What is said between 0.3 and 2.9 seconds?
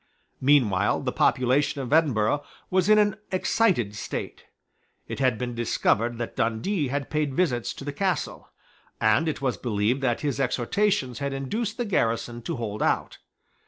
Meanwhile the population of Edinburgh was